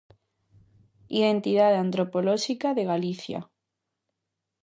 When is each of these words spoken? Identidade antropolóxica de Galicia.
Identidade 1.19 1.81
antropolóxica 1.85 2.67
de 2.77 2.83
Galicia. 2.91 3.39